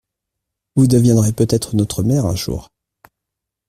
Vous 0.75 0.87
deviendrez 0.87 1.31
peut-être 1.31 1.75
notre 1.75 2.01
maire 2.01 2.25
un 2.25 2.33
jour! 2.35 2.71